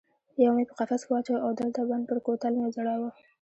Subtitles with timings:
[0.43, 3.09] یو مې په قفس کې واچاوه او د لته بند پر کوتل مې وځړاوه.